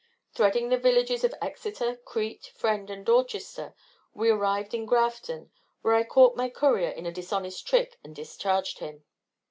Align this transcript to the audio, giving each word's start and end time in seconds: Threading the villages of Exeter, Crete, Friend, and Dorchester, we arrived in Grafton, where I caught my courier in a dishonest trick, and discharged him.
Threading 0.33 0.69
the 0.69 0.79
villages 0.79 1.23
of 1.23 1.35
Exeter, 1.43 1.95
Crete, 1.95 2.53
Friend, 2.55 2.89
and 2.89 3.05
Dorchester, 3.05 3.75
we 4.15 4.31
arrived 4.31 4.73
in 4.73 4.87
Grafton, 4.87 5.51
where 5.83 5.93
I 5.93 6.03
caught 6.03 6.35
my 6.35 6.49
courier 6.49 6.89
in 6.89 7.05
a 7.05 7.11
dishonest 7.11 7.67
trick, 7.67 7.99
and 8.03 8.15
discharged 8.15 8.79
him. 8.79 9.03